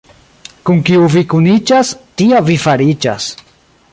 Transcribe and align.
Kun 0.69 0.79
kiu 0.89 1.03
vi 1.15 1.23
kuniĝas, 1.33 1.93
tia 2.21 2.43
vi 2.49 2.59
fariĝas. 2.65 3.31